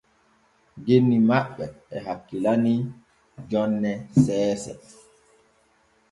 Genni 0.85 1.17
ma 1.29 1.37
ɓe 1.55 1.65
e 1.95 1.97
hakkilani 2.05 2.73
jonne 3.49 3.91
seese. 4.23 4.71